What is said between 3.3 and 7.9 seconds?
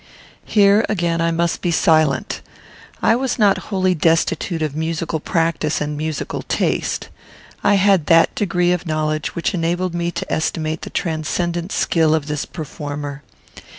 not wholly destitute of musical practice and musical taste. I